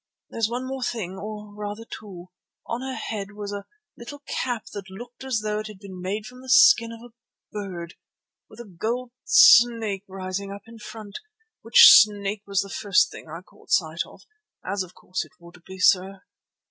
There's 0.31 0.49
one 0.49 0.65
more 0.65 0.81
thing, 0.81 1.15
or 1.19 1.53
rather 1.53 1.85
two. 1.85 2.31
On 2.65 2.81
her 2.81 2.95
head 2.95 3.33
was 3.33 3.53
a 3.53 3.67
little 3.95 4.23
cap 4.27 4.65
that 4.73 4.89
looked 4.89 5.23
as 5.23 5.41
though 5.41 5.59
it 5.59 5.67
had 5.67 5.77
been 5.77 6.01
made 6.01 6.25
from 6.25 6.41
the 6.41 6.49
skin 6.49 6.91
of 6.91 7.01
a 7.03 7.13
bird, 7.51 7.93
with 8.49 8.59
a 8.59 8.65
gold 8.65 9.11
snake 9.25 10.03
rising 10.07 10.51
up 10.51 10.63
in 10.65 10.79
front, 10.79 11.19
which 11.61 11.91
snake 11.99 12.41
was 12.47 12.61
the 12.61 12.67
first 12.69 13.11
thing 13.11 13.29
I 13.29 13.43
caught 13.43 13.69
sight 13.69 14.01
of, 14.07 14.23
as 14.65 14.81
of 14.81 14.95
course 14.95 15.23
it 15.23 15.33
would 15.39 15.63
be, 15.65 15.77
sir. 15.77 16.23